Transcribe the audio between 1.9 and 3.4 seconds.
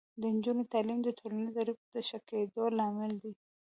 د ښه کیدو لامل دی.